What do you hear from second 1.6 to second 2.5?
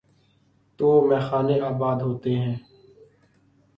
آباد ہوتے